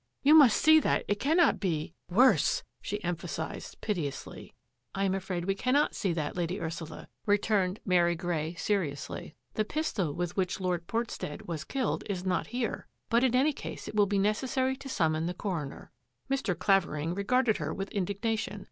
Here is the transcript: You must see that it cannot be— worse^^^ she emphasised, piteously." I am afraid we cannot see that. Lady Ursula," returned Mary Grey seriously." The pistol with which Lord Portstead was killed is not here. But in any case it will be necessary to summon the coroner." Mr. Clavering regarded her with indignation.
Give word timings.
You 0.23 0.33
must 0.33 0.57
see 0.57 0.79
that 0.79 1.05
it 1.07 1.19
cannot 1.19 1.59
be— 1.59 1.93
worse^^^ 2.11 2.63
she 2.81 3.03
emphasised, 3.03 3.79
piteously." 3.81 4.51
I 4.95 5.03
am 5.03 5.13
afraid 5.13 5.45
we 5.45 5.53
cannot 5.53 5.93
see 5.93 6.11
that. 6.13 6.35
Lady 6.35 6.59
Ursula," 6.59 7.07
returned 7.27 7.79
Mary 7.85 8.15
Grey 8.15 8.55
seriously." 8.55 9.35
The 9.53 9.63
pistol 9.63 10.15
with 10.15 10.35
which 10.35 10.59
Lord 10.59 10.87
Portstead 10.87 11.43
was 11.43 11.63
killed 11.63 12.03
is 12.09 12.25
not 12.25 12.47
here. 12.47 12.87
But 13.11 13.23
in 13.23 13.35
any 13.35 13.53
case 13.53 13.87
it 13.87 13.93
will 13.93 14.07
be 14.07 14.17
necessary 14.17 14.75
to 14.77 14.89
summon 14.89 15.27
the 15.27 15.35
coroner." 15.35 15.91
Mr. 16.31 16.57
Clavering 16.57 17.13
regarded 17.13 17.57
her 17.57 17.71
with 17.71 17.89
indignation. 17.89 18.59